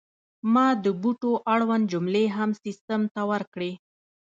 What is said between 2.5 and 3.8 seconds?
سیستم ته ورکړې.